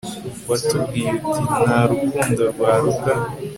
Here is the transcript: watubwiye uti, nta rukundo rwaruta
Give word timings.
watubwiye 0.49 1.09
uti, 1.31 1.39
nta 1.65 1.79
rukundo 1.89 2.41
rwaruta 2.51 3.13